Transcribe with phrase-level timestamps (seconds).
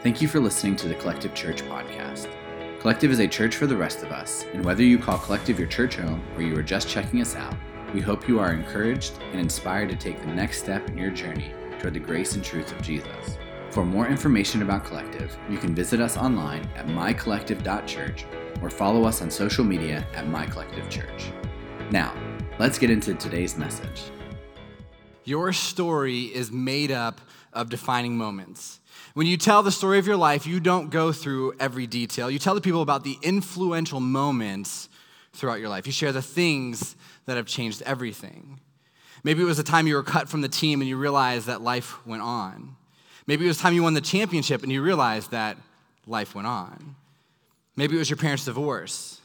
[0.00, 2.28] Thank you for listening to the Collective Church podcast.
[2.78, 5.66] Collective is a church for the rest of us, and whether you call Collective your
[5.66, 7.56] church home or you are just checking us out,
[7.92, 11.52] we hope you are encouraged and inspired to take the next step in your journey
[11.80, 13.38] toward the grace and truth of Jesus.
[13.70, 18.24] For more information about Collective, you can visit us online at mycollective.church
[18.62, 21.32] or follow us on social media at mycollectivechurch.
[21.90, 22.14] Now,
[22.60, 24.12] let's get into today's message.
[25.28, 27.20] Your story is made up
[27.52, 28.80] of defining moments.
[29.12, 32.30] When you tell the story of your life, you don't go through every detail.
[32.30, 34.88] You tell the people about the influential moments
[35.34, 35.86] throughout your life.
[35.86, 38.58] You share the things that have changed everything.
[39.22, 41.60] Maybe it was the time you were cut from the team and you realized that
[41.60, 42.76] life went on.
[43.26, 45.58] Maybe it was time you won the championship and you realized that
[46.06, 46.96] life went on.
[47.76, 49.20] Maybe it was your parents' divorce.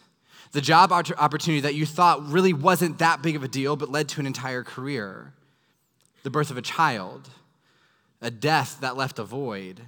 [0.52, 4.10] The job opportunity that you thought really wasn't that big of a deal but led
[4.10, 5.32] to an entire career.
[6.23, 7.30] The birth of a child
[8.23, 9.82] a death that left a void,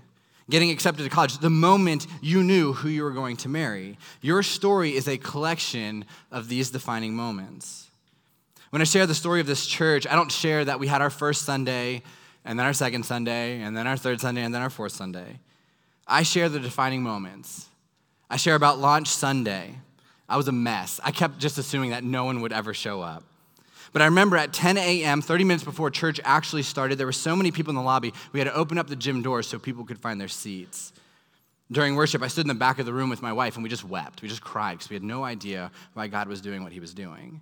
[0.50, 3.98] getting accepted to college, the moment you knew who you were going to marry.
[4.22, 7.90] Your story is a collection of these defining moments.
[8.70, 11.10] When I share the story of this church, I don't share that we had our
[11.10, 12.04] first Sunday,
[12.44, 15.40] and then our second Sunday, and then our third Sunday, and then our fourth Sunday.
[16.06, 17.68] I share the defining moments.
[18.30, 19.76] I share about launch Sunday.
[20.28, 21.00] I was a mess.
[21.04, 23.24] I kept just assuming that no one would ever show up.
[23.96, 27.34] But I remember at 10 a.m., 30 minutes before church actually started, there were so
[27.34, 29.86] many people in the lobby, we had to open up the gym doors so people
[29.86, 30.92] could find their seats.
[31.72, 33.70] During worship, I stood in the back of the room with my wife and we
[33.70, 34.22] just wept.
[34.22, 36.94] We just cried because we had no idea why God was doing what he was
[36.94, 37.40] doing.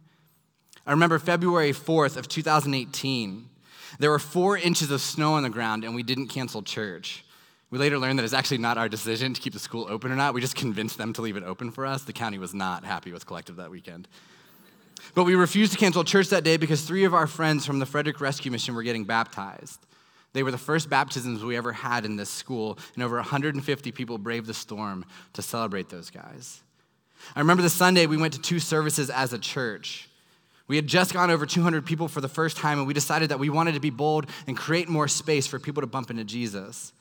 [0.85, 3.49] I remember February 4th of 2018.
[3.97, 7.25] There were four inches of snow on the ground and we didn't cancel church.
[7.71, 10.15] We later learned that it's actually not our decision to keep the school open or
[10.15, 10.35] not.
[10.35, 12.03] We just convinced them to leave it open for us.
[12.03, 14.07] The county was not happy with Collective that weekend.
[15.15, 17.85] But we refused to cancel church that day because three of our friends from the
[17.85, 19.79] Frederick Rescue Mission were getting baptized.
[20.33, 24.17] They were the first baptisms we ever had in this school, and over 150 people
[24.17, 26.61] braved the storm to celebrate those guys.
[27.35, 30.09] I remember the Sunday we went to two services as a church.
[30.67, 33.39] We had just gone over 200 people for the first time, and we decided that
[33.39, 36.93] we wanted to be bold and create more space for people to bump into Jesus.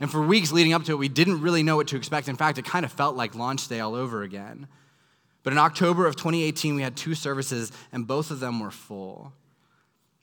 [0.00, 2.28] And for weeks leading up to it, we didn't really know what to expect.
[2.28, 4.66] In fact, it kind of felt like launch day all over again.
[5.48, 9.32] But in October of 2018, we had two services, and both of them were full.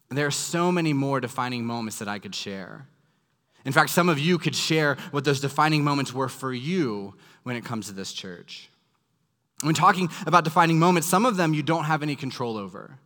[0.08, 2.86] And there are so many more defining moments that I could share.
[3.66, 7.56] In fact, some of you could share what those defining moments were for you when
[7.56, 8.70] it comes to this church.
[9.64, 13.00] When talking about defining moments, some of them you don't have any control over.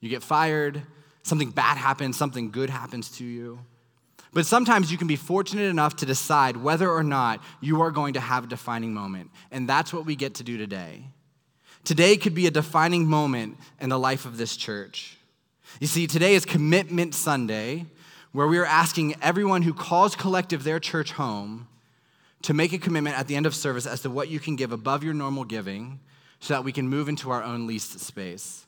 [0.00, 0.80] You get fired,
[1.22, 3.58] something bad happens, something good happens to you.
[4.32, 8.14] But sometimes you can be fortunate enough to decide whether or not you are going
[8.14, 9.30] to have a defining moment.
[9.50, 11.04] And that's what we get to do today.
[11.84, 15.16] Today could be a defining moment in the life of this church.
[15.80, 17.86] You see, today is Commitment Sunday,
[18.32, 21.68] where we are asking everyone who calls Collective their church home
[22.42, 24.72] to make a commitment at the end of service as to what you can give
[24.72, 26.00] above your normal giving
[26.40, 28.66] so that we can move into our own leased space.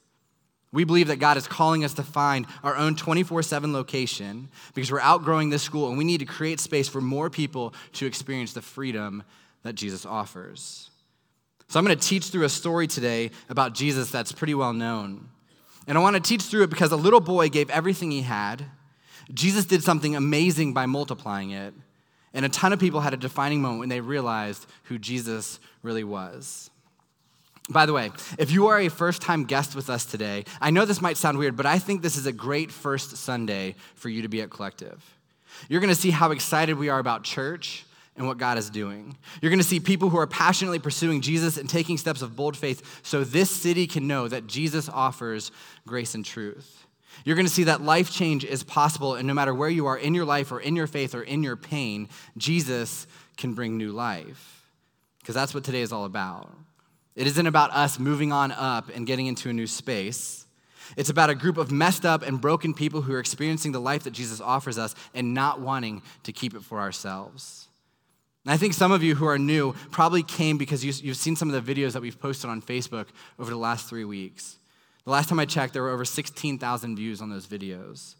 [0.72, 4.90] We believe that God is calling us to find our own 24 7 location because
[4.90, 8.52] we're outgrowing this school and we need to create space for more people to experience
[8.52, 9.24] the freedom
[9.62, 10.89] that Jesus offers.
[11.70, 15.28] So I'm going to teach through a story today about Jesus that's pretty well known.
[15.86, 18.64] And I want to teach through it because a little boy gave everything he had.
[19.32, 21.72] Jesus did something amazing by multiplying it.
[22.34, 26.02] And a ton of people had a defining moment when they realized who Jesus really
[26.02, 26.70] was.
[27.68, 30.84] By the way, if you are a first time guest with us today, I know
[30.84, 34.22] this might sound weird, but I think this is a great first Sunday for you
[34.22, 35.00] to be at Collective.
[35.68, 37.84] You're going to see how excited we are about church
[38.20, 39.16] and what God is doing.
[39.40, 42.54] You're going to see people who are passionately pursuing Jesus and taking steps of bold
[42.54, 45.50] faith so this city can know that Jesus offers
[45.86, 46.86] grace and truth.
[47.24, 49.96] You're going to see that life change is possible, and no matter where you are
[49.96, 53.06] in your life or in your faith or in your pain, Jesus
[53.38, 54.66] can bring new life.
[55.20, 56.52] Because that's what today is all about.
[57.16, 60.46] It isn't about us moving on up and getting into a new space.
[60.98, 64.02] It's about a group of messed up and broken people who are experiencing the life
[64.02, 67.68] that Jesus offers us and not wanting to keep it for ourselves.
[68.44, 71.36] And I think some of you who are new probably came because you, have seen
[71.36, 73.06] some of the videos that we've posted on Facebook
[73.38, 74.56] over the last three weeks.
[75.04, 78.14] The last time I checked, there were over 16,000 views on those videos.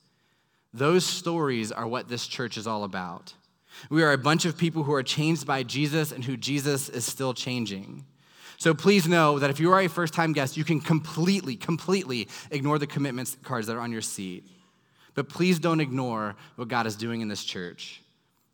[0.73, 3.35] Those stories are what this church is all about.
[3.89, 7.05] We are a bunch of people who are changed by Jesus and who Jesus is
[7.05, 8.05] still changing.
[8.57, 12.29] So please know that if you are a first time guest, you can completely, completely
[12.51, 14.45] ignore the commitment cards that are on your seat.
[15.15, 18.03] But please don't ignore what God is doing in this church.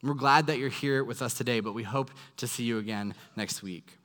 [0.03, 3.15] We're glad that you're here with us today, but we hope to see you again
[3.35, 3.99] next week.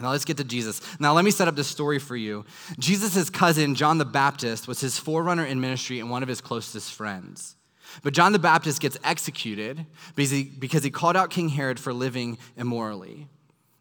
[0.00, 0.80] Now let's get to Jesus.
[0.98, 2.46] Now let me set up this story for you.
[2.78, 6.92] Jesus' cousin, John the Baptist, was his forerunner in ministry and one of his closest
[6.94, 7.56] friends.
[8.02, 11.92] But John the Baptist gets executed because he, because he called out King Herod for
[11.92, 13.28] living immorally.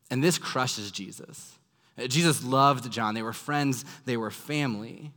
[0.10, 1.57] And this crushes Jesus.
[1.98, 3.16] Uh, Jesus loved John.
[3.16, 5.13] They were friends, they were family.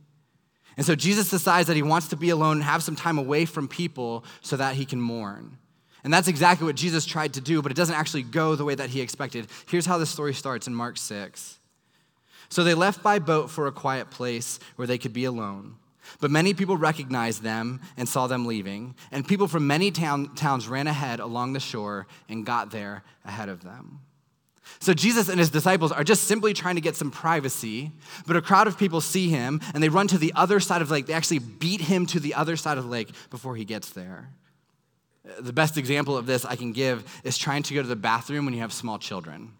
[0.77, 3.45] And so Jesus decides that he wants to be alone and have some time away
[3.45, 5.57] from people so that he can mourn.
[6.05, 8.75] And that's exactly what Jesus tried to do, but it doesn't actually go the way
[8.75, 9.47] that he expected.
[9.67, 11.57] Here's how the story starts in Mark 6.
[12.47, 15.77] So they left by boat for a quiet place where they could be alone.
[16.21, 20.67] But many people recognized them and saw them leaving, and people from many town, towns
[20.67, 24.01] ran ahead along the shore and got there ahead of them.
[24.77, 27.91] So Jesus and his disciples are just simply trying to get some privacy,
[28.27, 30.89] but a crowd of people see him and they run to the other side of
[30.89, 31.07] the lake.
[31.07, 34.29] They actually beat him to the other side of the lake before he gets there.
[35.39, 38.45] The best example of this I can give is trying to go to the bathroom
[38.45, 39.53] when you have small children.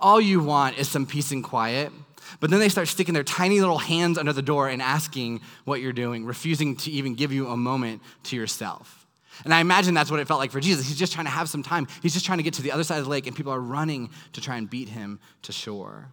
[0.00, 1.92] All you want is some peace and quiet,
[2.40, 5.80] but then they start sticking their tiny little hands under the door and asking what
[5.80, 9.06] you're doing, refusing to even give you a moment to yourself.
[9.44, 10.86] And I imagine that's what it felt like for Jesus.
[10.86, 11.88] He's just trying to have some time.
[12.02, 13.60] He's just trying to get to the other side of the lake, and people are
[13.60, 16.12] running to try and beat him to shore.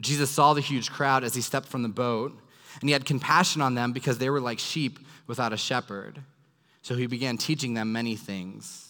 [0.00, 2.38] Jesus saw the huge crowd as he stepped from the boat,
[2.80, 6.22] and he had compassion on them because they were like sheep without a shepherd.
[6.82, 8.86] So he began teaching them many things.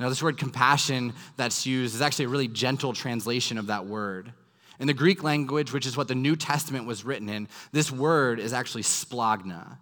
[0.00, 4.32] Now, this word compassion that's used is actually a really gentle translation of that word.
[4.80, 8.40] In the Greek language, which is what the New Testament was written in, this word
[8.40, 9.76] is actually splagna.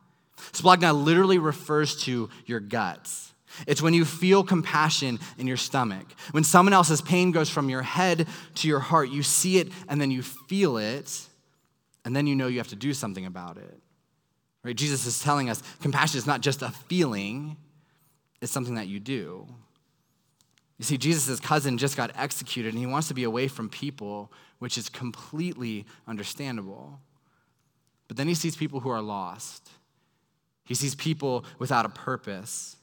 [0.52, 3.32] Splagna literally refers to your guts.
[3.66, 6.06] It's when you feel compassion in your stomach.
[6.32, 10.00] When someone else's pain goes from your head to your heart, you see it and
[10.00, 11.28] then you feel it,
[12.04, 13.80] and then you know you have to do something about it.
[14.62, 14.76] Right?
[14.76, 17.56] Jesus is telling us compassion is not just a feeling,
[18.40, 19.46] it's something that you do.
[20.78, 24.32] You see, Jesus' cousin just got executed and he wants to be away from people,
[24.60, 27.00] which is completely understandable.
[28.08, 29.68] But then he sees people who are lost.
[30.64, 32.76] He sees people without a purpose.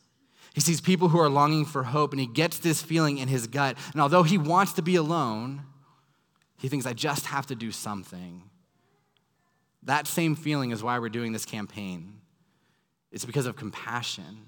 [0.53, 3.47] He sees people who are longing for hope, and he gets this feeling in his
[3.47, 3.77] gut.
[3.93, 5.63] And although he wants to be alone,
[6.57, 8.43] he thinks, I just have to do something.
[9.87, 12.13] That same feeling is why we're doing this campaign.
[13.11, 14.47] It's because of compassion.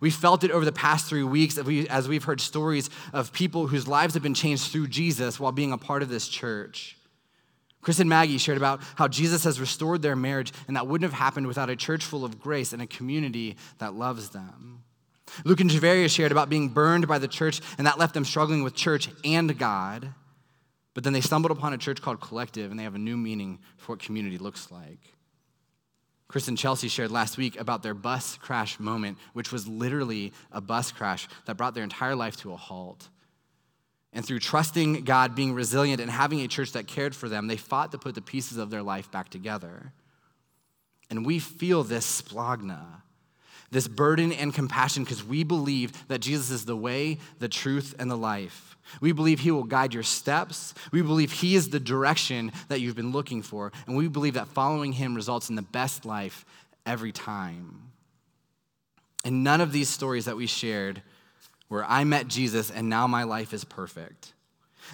[0.00, 3.86] We felt it over the past three weeks as we've heard stories of people whose
[3.86, 6.96] lives have been changed through Jesus while being a part of this church.
[7.82, 11.18] Chris and Maggie shared about how Jesus has restored their marriage, and that wouldn't have
[11.18, 14.84] happened without a church full of grace and a community that loves them.
[15.44, 18.62] Luke and Javaria shared about being burned by the church, and that left them struggling
[18.62, 20.14] with church and God.
[20.94, 23.58] But then they stumbled upon a church called Collective, and they have a new meaning
[23.76, 25.00] for what community looks like.
[26.28, 30.60] Chris and Chelsea shared last week about their bus crash moment, which was literally a
[30.60, 33.08] bus crash that brought their entire life to a halt.
[34.12, 37.56] And through trusting God, being resilient, and having a church that cared for them, they
[37.56, 39.92] fought to put the pieces of their life back together.
[41.10, 43.02] And we feel this splagna,
[43.74, 48.08] this burden and compassion, because we believe that Jesus is the way, the truth, and
[48.08, 48.76] the life.
[49.00, 50.74] We believe He will guide your steps.
[50.92, 53.72] We believe He is the direction that you've been looking for.
[53.88, 56.44] And we believe that following Him results in the best life
[56.86, 57.90] every time.
[59.24, 61.02] And none of these stories that we shared
[61.66, 64.34] where I met Jesus and now my life is perfect.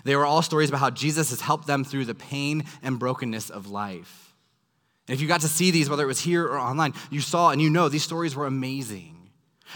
[0.04, 3.50] They were all stories about how Jesus has helped them through the pain and brokenness
[3.50, 4.29] of life.
[5.10, 7.50] And if you got to see these, whether it was here or online, you saw
[7.50, 9.28] and you know these stories were amazing.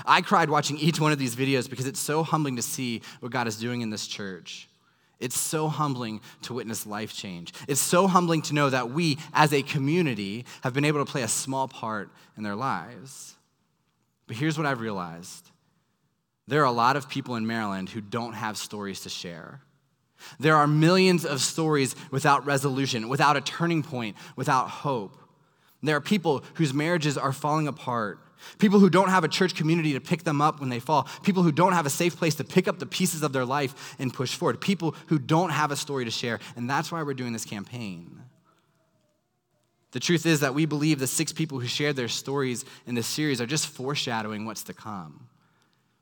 [0.07, 3.33] I cried watching each one of these videos because it's so humbling to see what
[3.33, 4.69] God is doing in this church.
[5.19, 7.53] It's so humbling to witness life change.
[7.67, 11.23] It's so humbling to know that we, as a community, have been able to play
[11.23, 13.35] a small part in their lives.
[14.29, 15.51] But here's what I've realized
[16.47, 19.63] there are a lot of people in Maryland who don't have stories to share.
[20.39, 25.19] There are millions of stories without resolution, without a turning point, without hope.
[25.85, 28.19] There are people whose marriages are falling apart,
[28.59, 31.43] people who don't have a church community to pick them up when they fall, people
[31.43, 34.13] who don't have a safe place to pick up the pieces of their life and
[34.13, 36.41] push forward, people who don't have a story to share.
[36.57, 38.23] And that's why we're doing this campaign.
[39.93, 43.07] The truth is that we believe the six people who shared their stories in this
[43.07, 45.29] series are just foreshadowing what's to come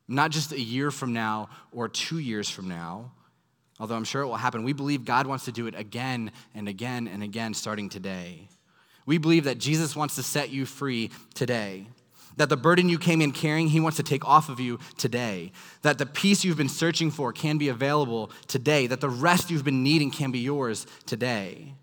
[0.08, 3.12] not just a year from now or two years from now,
[3.80, 4.62] although I'm sure it will happen.
[4.62, 8.48] We believe God wants to do it again and again and again starting today.
[9.06, 11.86] We believe that Jesus wants to set you free today.
[12.36, 15.52] That the burden you came in carrying, he wants to take off of you today.
[15.82, 18.86] That the peace you've been searching for can be available today.
[18.86, 21.74] That the rest you've been needing can be yours today.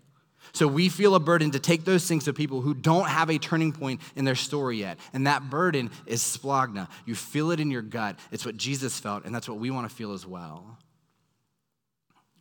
[0.52, 3.38] So we feel a burden to take those things to people who don't have a
[3.38, 4.98] turning point in their story yet.
[5.12, 6.88] And that burden is splagna.
[7.06, 8.18] You feel it in your gut.
[8.32, 10.78] It's what Jesus felt, and that's what we want to feel as well.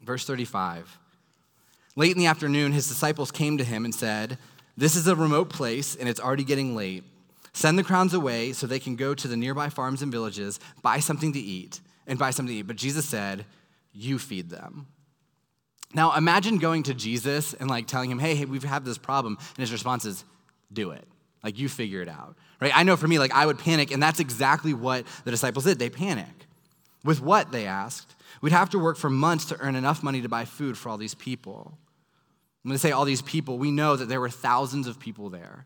[0.01, 0.97] Verse 35.
[1.95, 4.37] Late in the afternoon, his disciples came to him and said,
[4.79, 7.03] This is a remote place, and it's already getting late.
[7.51, 10.99] Send the crowds away so they can go to the nearby farms and villages, buy
[10.99, 12.67] something to eat, and buy something to eat.
[12.67, 13.45] But Jesus said,
[13.91, 14.87] You feed them.
[15.93, 19.37] Now imagine going to Jesus and like telling him, hey, hey, we've had this problem.
[19.37, 20.23] And his response is,
[20.71, 21.05] do it.
[21.43, 22.37] Like you figure it out.
[22.61, 22.71] Right?
[22.73, 25.77] I know for me, like I would panic, and that's exactly what the disciples did.
[25.77, 26.47] They panic.
[27.03, 28.15] With what, they asked?
[28.41, 30.97] We'd have to work for months to earn enough money to buy food for all
[30.97, 31.77] these people.
[32.63, 35.65] When they say all these people, we know that there were thousands of people there.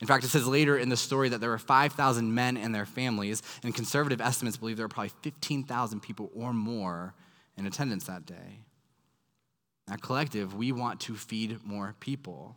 [0.00, 2.84] In fact, it says later in the story that there were 5,000 men and their
[2.84, 7.14] families, and conservative estimates believe there were probably 15,000 people or more
[7.56, 8.60] in attendance that day.
[9.88, 12.56] At Collective, we want to feed more people.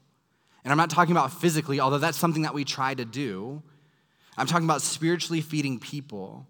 [0.64, 3.62] And I'm not talking about physically, although that's something that we try to do.
[4.36, 6.48] I'm talking about spiritually feeding people.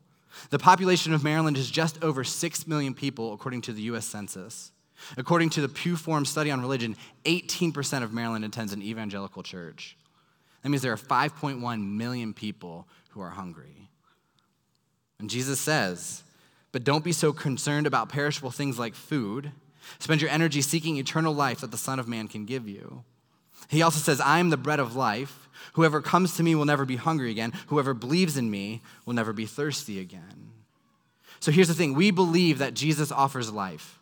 [0.49, 4.71] The population of Maryland is just over 6 million people, according to the US Census.
[5.17, 9.97] According to the Pew Forum study on religion, 18% of Maryland attends an evangelical church.
[10.63, 13.89] That means there are 5.1 million people who are hungry.
[15.19, 16.23] And Jesus says,
[16.71, 19.51] But don't be so concerned about perishable things like food.
[19.99, 23.03] Spend your energy seeking eternal life that the Son of Man can give you.
[23.67, 25.49] He also says, I am the bread of life.
[25.73, 27.53] Whoever comes to me will never be hungry again.
[27.67, 30.51] Whoever believes in me will never be thirsty again.
[31.39, 33.98] So here's the thing we believe that Jesus offers life,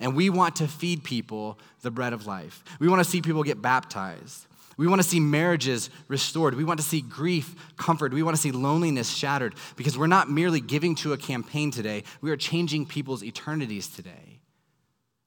[0.00, 2.64] and we want to feed people the bread of life.
[2.78, 4.46] We want to see people get baptized.
[4.76, 6.54] We want to see marriages restored.
[6.54, 8.14] We want to see grief comforted.
[8.14, 12.02] We want to see loneliness shattered because we're not merely giving to a campaign today,
[12.20, 14.40] we are changing people's eternities today.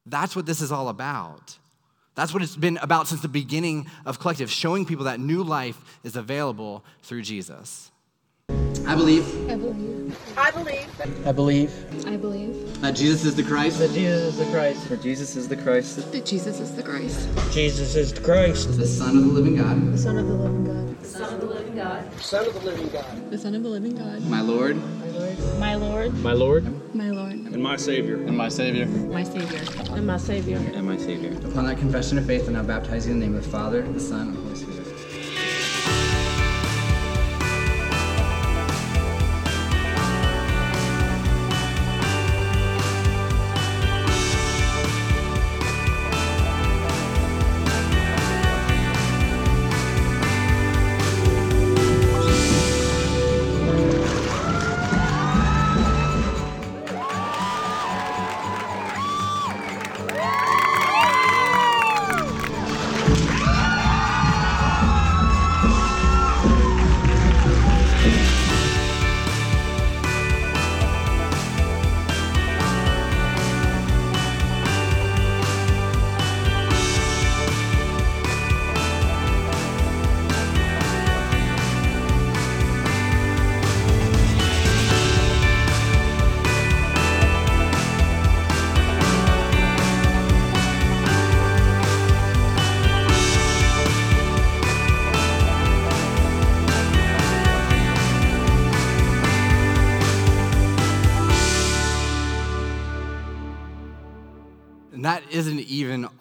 [0.06, 1.58] That's what this is all about.
[2.16, 6.00] That's what it's been about since the beginning of Collective, showing people that new life
[6.04, 7.92] is available through Jesus.
[8.88, 9.50] I believe.
[9.50, 10.18] I believe.
[10.38, 10.88] I believe.
[11.26, 14.96] I believe I believe That Jesus is the Christ, that Jesus is the Christ, For
[14.96, 19.18] Jesus is the Christ, that Jesus is the Christ, Jesus is the Christ, the Son
[19.18, 22.22] of the living God, the Son of the living God, Son of the living God.
[22.22, 25.44] Son of the living God, the Son of the living God, my Lord My Lord.
[25.60, 27.32] my Lord my Lord, My Lord.
[27.34, 28.16] and my Savior.
[28.16, 28.86] and my Savior.
[28.86, 29.60] my Savior.
[29.96, 30.58] And my Savior.
[30.58, 31.32] And my Savior.
[31.50, 33.50] Upon that confession of faith, and I now baptize you in the name of the
[33.50, 34.77] Father, the Son, and the Holy Spirit.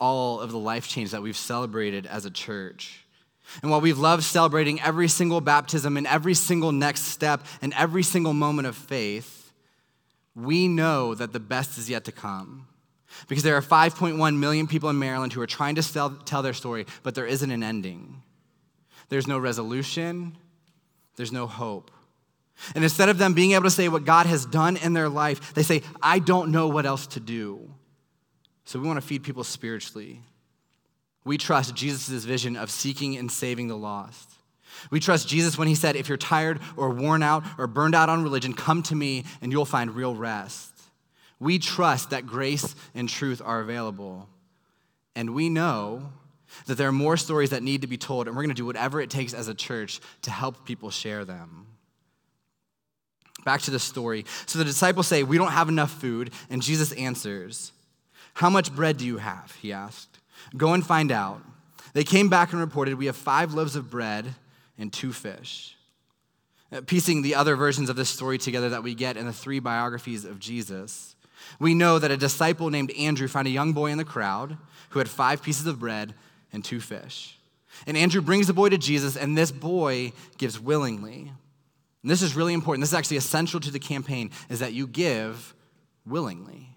[0.00, 3.05] All of the life change that we've celebrated as a church.
[3.62, 8.03] And while we've loved celebrating every single baptism and every single next step and every
[8.03, 9.53] single moment of faith,
[10.35, 12.67] we know that the best is yet to come.
[13.29, 16.53] Because there are 5.1 million people in Maryland who are trying to tell, tell their
[16.53, 18.23] story, but there isn't an ending.
[19.09, 20.37] There's no resolution,
[21.17, 21.91] there's no hope.
[22.75, 25.55] And instead of them being able to say what God has done in their life,
[25.55, 27.71] they say, I don't know what else to do.
[28.66, 30.20] So we want to feed people spiritually.
[31.25, 34.28] We trust Jesus' vision of seeking and saving the lost.
[34.90, 38.08] We trust Jesus when he said, If you're tired or worn out or burned out
[38.08, 40.73] on religion, come to me and you'll find real rest.
[41.38, 44.28] We trust that grace and truth are available.
[45.14, 46.12] And we know
[46.66, 48.66] that there are more stories that need to be told, and we're going to do
[48.66, 51.66] whatever it takes as a church to help people share them.
[53.44, 54.25] Back to the story.
[54.46, 57.73] So the disciples say, We don't have enough food, and Jesus answers,
[58.37, 59.57] How much bread do you have?
[59.62, 60.19] He asked.
[60.55, 61.40] Go and find out.
[61.95, 64.35] They came back and reported, We have five loaves of bread
[64.76, 65.75] and two fish.
[66.71, 69.59] Uh, Piecing the other versions of this story together that we get in the three
[69.59, 71.16] biographies of Jesus,
[71.59, 74.59] we know that a disciple named Andrew found a young boy in the crowd
[74.90, 76.12] who had five pieces of bread
[76.52, 77.38] and two fish.
[77.87, 81.33] And Andrew brings the boy to Jesus, and this boy gives willingly.
[82.02, 82.83] And this is really important.
[82.83, 85.55] This is actually essential to the campaign, is that you give
[86.05, 86.75] willingly.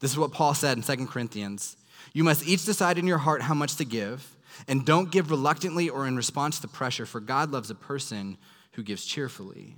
[0.00, 1.76] This is what Paul said in 2 Corinthians.
[2.12, 4.36] You must each decide in your heart how much to give,
[4.68, 8.36] And don't give reluctantly or in response to pressure, for God loves a person
[8.72, 9.76] who gives cheerfully.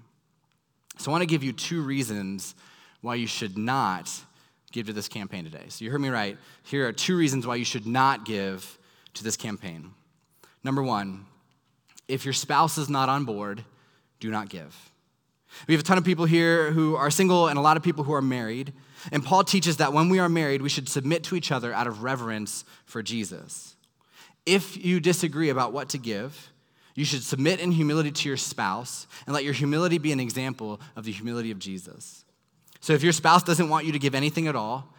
[0.98, 2.54] So I want to give you two reasons
[3.00, 4.10] why you should not
[4.72, 5.64] give to this campaign today.
[5.68, 6.38] So you heard me right.
[6.64, 8.78] Here are two reasons why you should not give
[9.14, 9.90] to this campaign.
[10.64, 11.26] Number one,
[12.08, 13.64] if your spouse is not on board,
[14.20, 14.90] do not give.
[15.66, 18.04] We have a ton of people here who are single and a lot of people
[18.04, 18.72] who are married.
[19.10, 21.86] And Paul teaches that when we are married, we should submit to each other out
[21.86, 23.74] of reverence for Jesus.
[24.46, 26.50] If you disagree about what to give,
[26.94, 30.80] you should submit in humility to your spouse and let your humility be an example
[30.94, 32.24] of the humility of Jesus.
[32.80, 34.92] So if your spouse doesn't want you to give anything at all,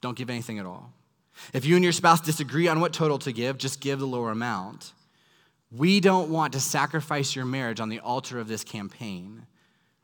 [0.00, 0.92] don't give anything at all.
[1.52, 4.30] If you and your spouse disagree on what total to give, just give the lower
[4.30, 4.92] amount.
[5.70, 9.46] We don't want to sacrifice your marriage on the altar of this campaign.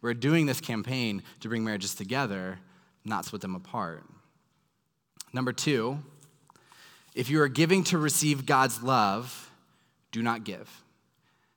[0.02, 2.58] We're doing this campaign to bring marriages together,
[3.04, 4.04] not split them apart.
[5.32, 5.98] Number two,
[7.14, 9.50] if you are giving to receive God's love,
[10.12, 10.70] do not give.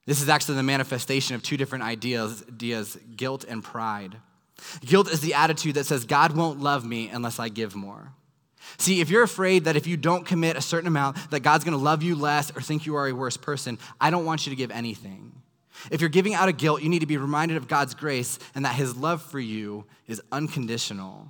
[0.06, 4.18] This is actually the manifestation of two different ideas, ideas guilt and pride.
[4.82, 8.14] Guilt is the attitude that says, God won't love me unless I give more.
[8.78, 11.78] See, if you're afraid that if you don't commit a certain amount, that God's gonna
[11.78, 14.56] love you less or think you are a worse person, I don't want you to
[14.56, 15.42] give anything.
[15.92, 18.66] If you're giving out of guilt, you need to be reminded of God's grace and
[18.66, 21.30] that His love for you is unconditional.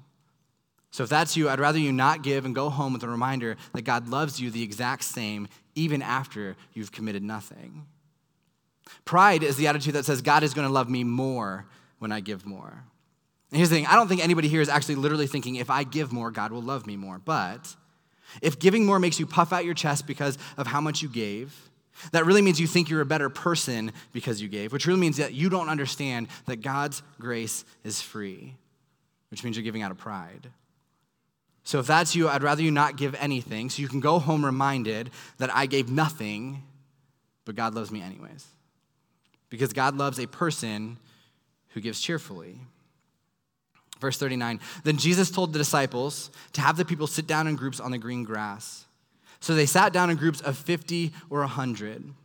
[0.91, 3.57] So if that's you, I'd rather you not give and go home with a reminder
[3.74, 7.85] that God loves you the exact same, even after you've committed nothing.
[9.03, 11.65] Pride is the attitude that says, God is gonna love me more
[12.00, 12.85] when I give more.
[13.51, 15.83] And here's the thing I don't think anybody here is actually literally thinking, if I
[15.83, 17.19] give more, God will love me more.
[17.19, 17.75] But
[18.41, 21.69] if giving more makes you puff out your chest because of how much you gave,
[22.12, 25.18] that really means you think you're a better person because you gave, which really means
[25.18, 28.56] that you don't understand that God's grace is free,
[29.30, 30.50] which means you're giving out of pride.
[31.64, 34.46] So if that's you, I'd rather you not give anything so you can go home
[34.46, 35.10] reminded
[35.40, 36.62] that I gave nothing,
[37.44, 38.46] but God loves me anyways.
[39.50, 40.98] Because God loves a person
[41.70, 42.60] who gives cheerfully.
[44.00, 47.79] Verse 39 Then Jesus told the disciples to have the people sit down in groups
[47.79, 48.84] on the green grass.
[49.46, 52.16] So they sat down in groups of 50 or 100.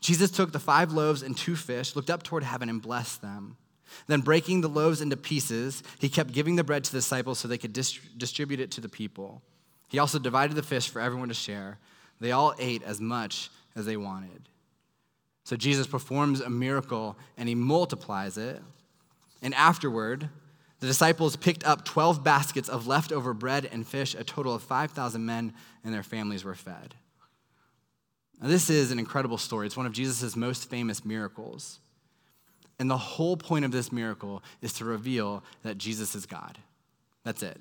[0.00, 3.56] Jesus took the five loaves and two fish, looked up toward heaven, and blessed them.
[4.06, 7.48] Then, breaking the loaves into pieces, he kept giving the bread to the disciples so
[7.48, 9.42] they could distribute it to the people.
[9.88, 11.80] He also divided the fish for everyone to share.
[12.20, 14.48] They all ate as much as they wanted.
[15.42, 18.62] So, Jesus performs a miracle and he multiplies it.
[19.42, 20.28] And afterward,
[20.80, 24.14] the disciples picked up 12 baskets of leftover bread and fish.
[24.14, 25.52] A total of 5,000 men
[25.84, 26.94] and their families were fed.
[28.40, 29.66] Now, this is an incredible story.
[29.66, 31.80] It's one of Jesus' most famous miracles.
[32.78, 36.56] And the whole point of this miracle is to reveal that Jesus is God.
[37.24, 37.60] That's it.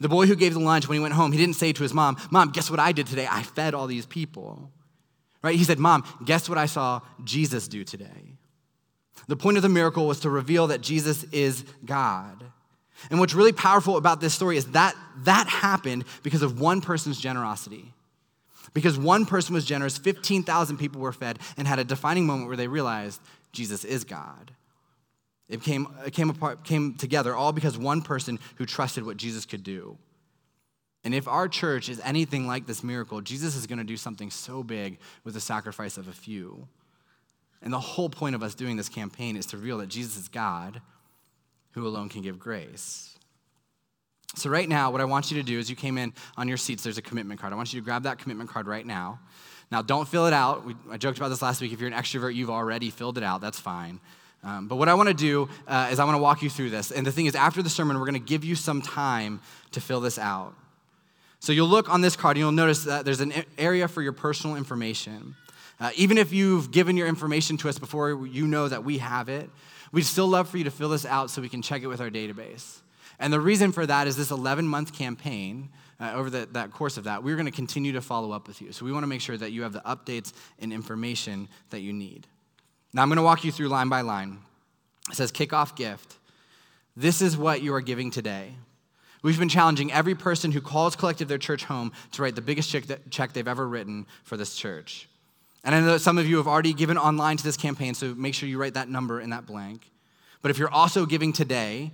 [0.00, 1.94] The boy who gave the lunch when he went home, he didn't say to his
[1.94, 3.26] mom, Mom, guess what I did today?
[3.30, 4.70] I fed all these people.
[5.42, 5.56] Right?
[5.56, 8.33] He said, Mom, guess what I saw Jesus do today?
[9.28, 12.44] The point of the miracle was to reveal that Jesus is God.
[13.10, 17.20] And what's really powerful about this story is that that happened because of one person's
[17.20, 17.92] generosity.
[18.72, 22.56] Because one person was generous, 15,000 people were fed and had a defining moment where
[22.56, 23.20] they realized
[23.52, 24.52] Jesus is God.
[25.48, 29.44] It came, it came, apart, came together all because one person who trusted what Jesus
[29.44, 29.98] could do.
[31.04, 34.30] And if our church is anything like this miracle, Jesus is going to do something
[34.30, 36.66] so big with the sacrifice of a few.
[37.64, 40.28] And the whole point of us doing this campaign is to reveal that Jesus is
[40.28, 40.80] God
[41.72, 43.18] who alone can give grace.
[44.36, 46.56] So, right now, what I want you to do is you came in on your
[46.56, 47.52] seats, there's a commitment card.
[47.52, 49.18] I want you to grab that commitment card right now.
[49.70, 50.66] Now, don't fill it out.
[50.66, 51.72] We, I joked about this last week.
[51.72, 53.40] If you're an extrovert, you've already filled it out.
[53.40, 53.98] That's fine.
[54.42, 56.70] Um, but what I want to do uh, is I want to walk you through
[56.70, 56.90] this.
[56.90, 59.40] And the thing is, after the sermon, we're going to give you some time
[59.72, 60.52] to fill this out.
[61.40, 64.12] So you'll look on this card and you'll notice that there's an area for your
[64.12, 65.34] personal information.
[65.80, 69.28] Uh, even if you've given your information to us before you know that we have
[69.28, 69.50] it,
[69.92, 72.00] we'd still love for you to fill this out so we can check it with
[72.00, 72.80] our database.
[73.18, 75.70] And the reason for that is this 11 month campaign.
[76.00, 78.60] Uh, over the, that course of that, we're going to continue to follow up with
[78.60, 78.72] you.
[78.72, 81.92] So we want to make sure that you have the updates and information that you
[81.92, 82.26] need.
[82.92, 84.38] Now I'm going to walk you through line by line.
[85.08, 86.18] It says kickoff gift.
[86.96, 88.54] This is what you are giving today.
[89.22, 92.70] We've been challenging every person who calls Collective their church home to write the biggest
[92.70, 95.08] check, that, check they've ever written for this church.
[95.64, 98.14] And I know that some of you have already given online to this campaign, so
[98.14, 99.90] make sure you write that number in that blank.
[100.42, 101.90] But if you're also giving today,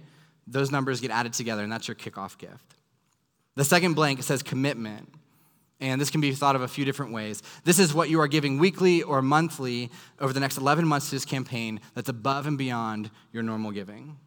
[0.47, 2.75] those numbers get added together, and that's your kickoff gift.
[3.55, 5.15] The second blank says commitment.
[5.81, 7.43] And this can be thought of a few different ways.
[7.65, 11.17] This is what you are giving weekly or monthly over the next 11 months to
[11.17, 14.19] this campaign that's above and beyond your normal giving.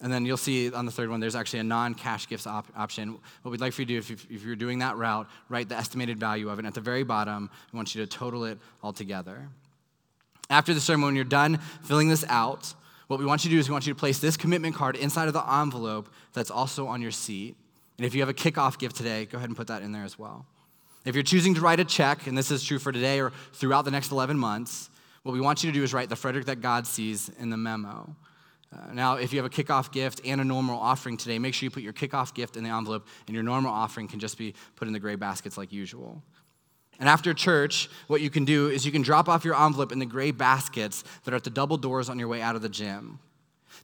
[0.00, 2.68] And then you'll see on the third one, there's actually a non cash gifts op-
[2.76, 3.18] option.
[3.42, 5.68] What we'd like for you to do, if, you- if you're doing that route, write
[5.68, 6.60] the estimated value of it.
[6.60, 9.48] And at the very bottom, we want you to total it all together.
[10.50, 12.72] After the sermon, when you're done filling this out,
[13.08, 14.94] what we want you to do is we want you to place this commitment card
[14.96, 17.56] inside of the envelope that's also on your seat.
[17.96, 20.04] And if you have a kickoff gift today, go ahead and put that in there
[20.04, 20.46] as well.
[21.04, 23.84] If you're choosing to write a check, and this is true for today or throughout
[23.84, 24.90] the next 11 months,
[25.22, 27.56] what we want you to do is write the Frederick that God sees in the
[27.56, 28.14] memo.
[28.72, 31.66] Uh, now, if you have a kickoff gift and a normal offering today, make sure
[31.66, 34.54] you put your kickoff gift in the envelope, and your normal offering can just be
[34.76, 36.22] put in the gray baskets like usual.
[37.00, 40.00] And after church, what you can do is you can drop off your envelope in
[40.00, 42.68] the gray baskets that are at the double doors on your way out of the
[42.68, 43.20] gym.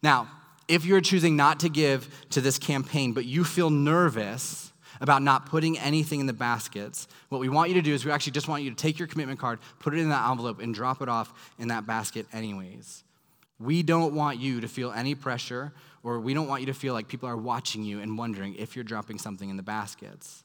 [0.02, 0.28] Now,
[0.66, 5.46] if you're choosing not to give to this campaign, but you feel nervous about not
[5.46, 8.48] putting anything in the baskets, what we want you to do is we actually just
[8.48, 11.08] want you to take your commitment card, put it in that envelope, and drop it
[11.08, 13.03] off in that basket, anyways.
[13.64, 15.72] We don't want you to feel any pressure,
[16.02, 18.76] or we don't want you to feel like people are watching you and wondering if
[18.76, 20.44] you're dropping something in the baskets.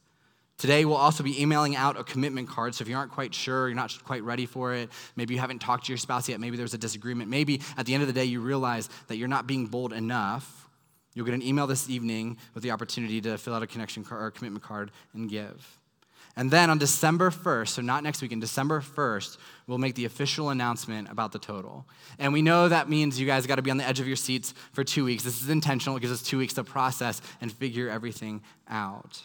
[0.58, 2.76] Today, we'll also be emailing out a commitment card.
[2.76, 5.60] So if you aren't quite sure, you're not quite ready for it, maybe you haven't
[5.60, 8.14] talked to your spouse yet, maybe there's a disagreement, maybe at the end of the
[8.14, 10.70] day you realize that you're not being bold enough,
[11.14, 14.22] you'll get an email this evening with the opportunity to fill out a connection card
[14.22, 15.79] or commitment card and give.
[16.40, 20.06] And then on December 1st, so not next week, in December 1st, we'll make the
[20.06, 21.86] official announcement about the total.
[22.18, 24.16] And we know that means you guys got to be on the edge of your
[24.16, 25.24] seats for two weeks.
[25.24, 29.22] This is intentional, it gives us two weeks to process and figure everything out.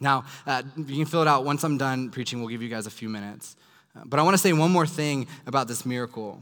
[0.00, 1.44] Now, uh, you can fill it out.
[1.44, 3.56] Once I'm done preaching, we'll give you guys a few minutes.
[3.96, 6.40] Uh, but I want to say one more thing about this miracle.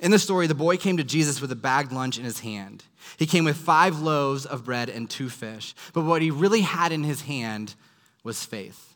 [0.00, 2.84] In the story, the boy came to Jesus with a bagged lunch in his hand.
[3.18, 5.74] He came with five loaves of bread and two fish.
[5.92, 7.74] But what he really had in his hand
[8.22, 8.94] was faith.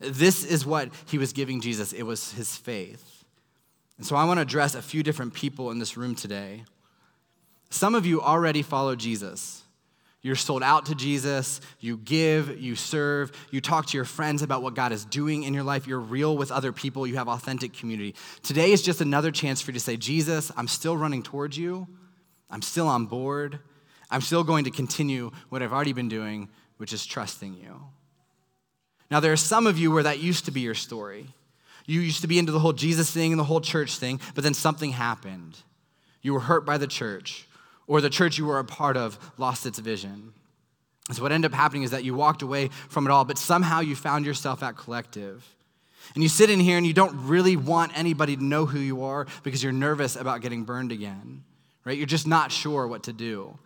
[0.00, 3.24] This is what he was giving Jesus it was his faith.
[3.96, 6.64] And so I want to address a few different people in this room today.
[7.70, 9.62] Some of you already follow Jesus.
[10.24, 14.62] You're sold out to Jesus, you give, you serve, you talk to your friends about
[14.62, 17.74] what God is doing in your life, you're real with other people, you have authentic
[17.74, 18.14] community.
[18.42, 21.86] Today is just another chance for you to say, Jesus, I'm still running towards you,
[22.48, 23.58] I'm still on board,
[24.10, 27.82] I'm still going to continue what I've already been doing, which is trusting you.
[29.10, 31.28] Now, there are some of you where that used to be your story.
[31.86, 34.44] You used to be into the whole Jesus thing and the whole church thing, but
[34.44, 35.58] then something happened.
[36.22, 37.46] You were hurt by the church,
[37.86, 40.32] or the church you were a part of lost its vision.
[41.08, 43.36] And so, what ended up happening is that you walked away from it all, but
[43.36, 45.46] somehow you found yourself at collective.
[46.14, 49.04] And you sit in here and you don't really want anybody to know who you
[49.04, 51.44] are because you're nervous about getting burned again,
[51.84, 51.96] right?
[51.96, 53.58] You're just not sure what to do.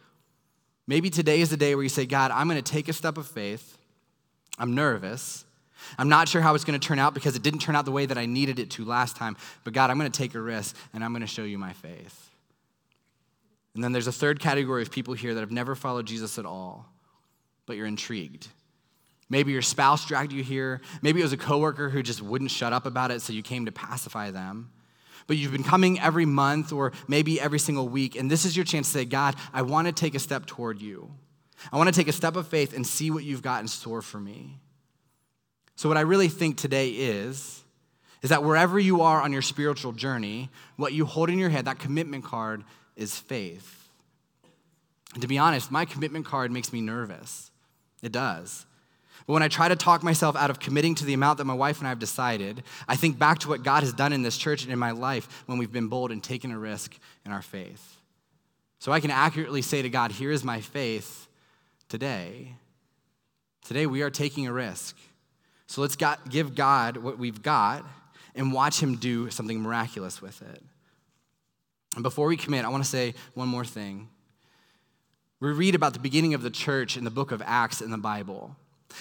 [0.87, 3.19] Maybe today is the day where you say, God, I'm going to take a step
[3.19, 3.78] of faith.
[4.59, 5.45] I'm nervous.
[5.97, 7.93] I'm not sure how it's going to turn out because it didn't turn out the
[7.93, 9.37] way that I needed it to last time.
[9.65, 11.73] But God, I'm going to take a risk and I'm going to show you my
[11.73, 12.31] faith.
[13.75, 16.45] And then there's a third category of people here that have never followed Jesus at
[16.45, 16.87] all,
[17.65, 18.49] but you're intrigued.
[19.31, 20.81] Maybe your spouse dragged you here.
[21.03, 23.67] Maybe it was a coworker who just wouldn't shut up about it, so you came
[23.67, 24.73] to pacify them.
[25.27, 28.65] But you've been coming every month or maybe every single week, and this is your
[28.65, 31.11] chance to say, God, I want to take a step toward you.
[31.73, 34.03] I want to take a step of faith and see what you've got in store
[34.03, 34.59] for me.
[35.77, 37.63] So, what I really think today is,
[38.23, 41.67] is that wherever you are on your spiritual journey, what you hold in your head,
[41.67, 42.65] that commitment card,
[42.97, 43.89] is faith.
[45.15, 47.51] And to be honest, my commitment card makes me nervous.
[48.03, 48.67] It does.
[49.27, 51.55] But when I try to talk myself out of committing to the amount that my
[51.55, 54.37] wife and I have decided, I think back to what God has done in this
[54.37, 57.43] church and in my life when we've been bold and taken a risk in our
[57.43, 57.97] faith.
[58.81, 61.28] So I can accurately say to God, Here is my faith
[61.89, 62.55] today.
[63.65, 64.97] Today we are taking a risk.
[65.67, 67.85] So let's got, give God what we've got
[68.35, 70.63] and watch Him do something miraculous with it.
[71.95, 74.09] And before we commit, I want to say one more thing.
[75.41, 77.99] We read about the beginning of the church in the book of Acts in the
[77.99, 78.57] Bible.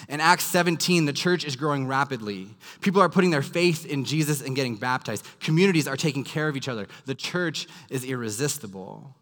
[0.09, 2.49] In Acts 17, the church is growing rapidly.
[2.81, 5.25] People are putting their faith in Jesus and getting baptized.
[5.39, 6.87] Communities are taking care of each other.
[7.05, 9.15] The church is irresistible.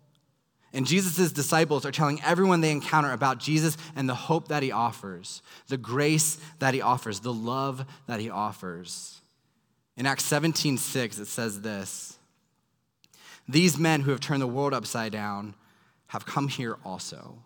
[0.76, 4.74] And Jesus' disciples are telling everyone they encounter about Jesus and the hope that he
[4.74, 9.22] offers, the grace that he offers, the love that he offers.
[9.96, 12.20] In Acts 17 6, it says this
[13.48, 15.56] These men who have turned the world upside down
[16.08, 17.38] have come here also.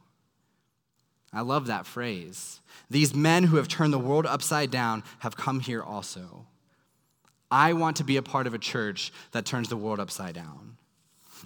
[1.31, 2.61] I love that phrase.
[2.89, 6.47] These men who have turned the world upside down have come here also.
[7.51, 10.77] I want to be a part of a church that turns the world upside down.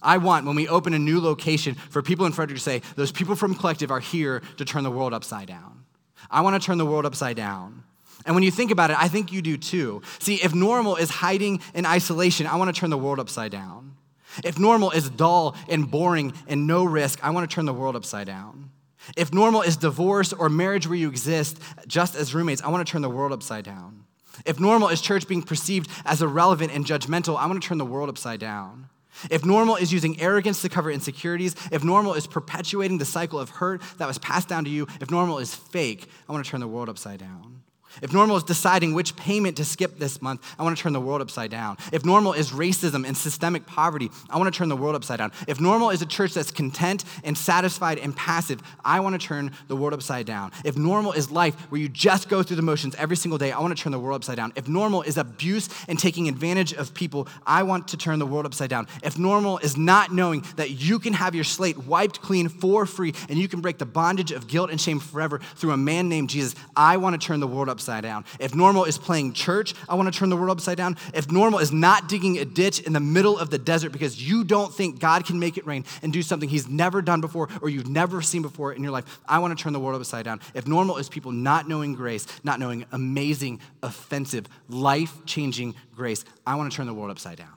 [0.01, 3.11] I want, when we open a new location, for people in Frederick to say, those
[3.11, 5.85] people from Collective are here to turn the world upside down.
[6.29, 7.83] I want to turn the world upside down.
[8.25, 10.01] And when you think about it, I think you do too.
[10.19, 13.95] See, if normal is hiding in isolation, I want to turn the world upside down.
[14.43, 17.95] If normal is dull and boring and no risk, I want to turn the world
[17.95, 18.71] upside down.
[19.17, 22.91] If normal is divorce or marriage where you exist just as roommates, I want to
[22.91, 24.05] turn the world upside down.
[24.45, 27.85] If normal is church being perceived as irrelevant and judgmental, I want to turn the
[27.85, 28.89] world upside down.
[29.29, 33.49] If normal is using arrogance to cover insecurities, if normal is perpetuating the cycle of
[33.49, 36.59] hurt that was passed down to you, if normal is fake, I want to turn
[36.59, 37.52] the world upside down.
[38.01, 41.01] If normal is deciding which payment to skip this month, I want to turn the
[41.01, 41.77] world upside down.
[41.91, 45.31] If normal is racism and systemic poverty, I want to turn the world upside down.
[45.47, 49.51] If normal is a church that's content and satisfied and passive, I want to turn
[49.67, 50.51] the world upside down.
[50.65, 53.59] If normal is life where you just go through the motions every single day, I
[53.59, 54.53] want to turn the world upside down.
[54.55, 58.45] If normal is abuse and taking advantage of people, I want to turn the world
[58.45, 58.87] upside down.
[59.03, 63.13] If normal is not knowing that you can have your slate wiped clean for free
[63.29, 66.29] and you can break the bondage of guilt and shame forever through a man named
[66.29, 68.25] Jesus, I want to turn the world upside down.
[68.39, 70.97] If normal is playing church, I want to turn the world upside down.
[71.13, 74.43] If normal is not digging a ditch in the middle of the desert because you
[74.43, 77.69] don't think God can make it rain and do something he's never done before or
[77.69, 80.39] you've never seen before in your life, I want to turn the world upside down.
[80.53, 86.55] If normal is people not knowing grace, not knowing amazing, offensive, life changing grace, I
[86.55, 87.49] want to turn the world upside down.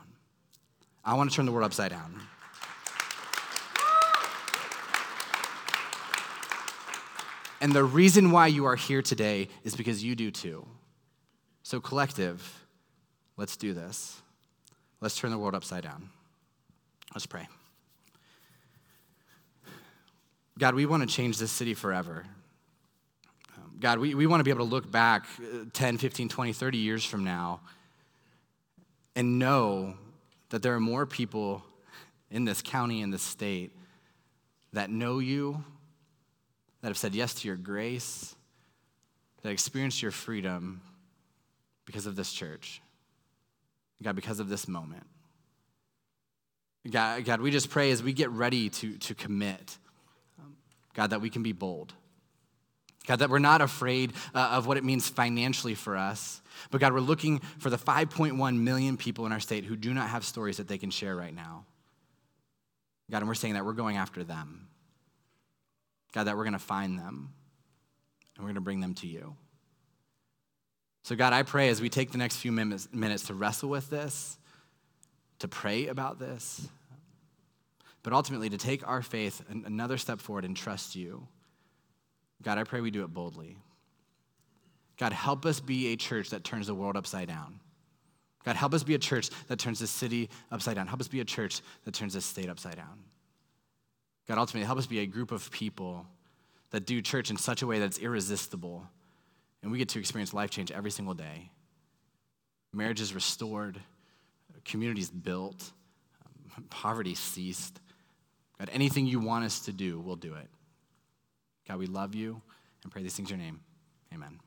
[1.05, 2.21] I want to turn the world upside down.
[7.61, 10.67] And the reason why you are here today is because you do too.
[11.63, 12.67] So, collective,
[13.37, 14.21] let's do this.
[15.01, 16.11] Let's turn the world upside down.
[17.15, 17.49] Let's pray.
[20.59, 22.25] God, we want to change this city forever.
[23.57, 26.53] Um, God, we, we want to be able to look back uh, 10, 15, 20,
[26.53, 27.61] 30 years from now
[29.15, 29.95] and know
[30.51, 31.63] that there are more people
[32.31, 33.73] in this county, in this state,
[34.73, 35.65] that know you
[36.87, 38.37] that have said yes to your grace,
[39.43, 40.81] that experienced your freedom
[41.85, 42.81] because of this church.
[44.05, 45.03] God, because of this moment.
[46.89, 49.79] God, God, we just pray as we get ready to, to commit,
[50.39, 50.55] um,
[50.95, 51.93] God, that we can be bold.
[53.09, 56.93] God, that we're not afraid uh, of what it means financially for us, but God,
[56.93, 60.59] we're looking for the 5.1 million people in our state who do not have stories
[60.59, 61.65] that they can share right now.
[63.11, 64.69] God, and we're saying that we're going after them.
[66.17, 67.31] God, that we're going to find them
[68.35, 69.37] and we're going to bring them to you.
[71.03, 72.89] So, God, I pray as we take the next few minutes,
[73.27, 74.39] to wrestle with this,
[75.41, 76.67] to pray about this,
[78.03, 81.29] but ultimately to take our faith another step forward and trust you.
[82.43, 83.59] God, I pray we do it boldly.
[84.97, 87.61] God, help us be a church that turns the world upside down.
[88.43, 90.87] God, help us be a church that turns the city upside down.
[90.87, 93.05] Help us be a church that turns the state upside down.
[94.29, 96.07] God, ultimately, help us be a group of people
[96.71, 98.89] that do church in such a way that's irresistible.
[99.63, 101.51] And we get to experience life change every single day.
[102.73, 103.81] Marriage is restored,
[104.65, 105.73] communities built,
[106.57, 107.81] um, poverty ceased.
[108.59, 110.49] God, anything you want us to do, we'll do it.
[111.69, 112.43] God, we love you
[112.83, 113.61] and pray these things in your name.
[114.13, 114.39] Amen.